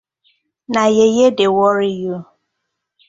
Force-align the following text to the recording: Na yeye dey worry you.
Na 0.73 0.83
yeye 0.97 1.25
dey 1.37 1.51
worry 1.57 1.91
you. 2.01 2.13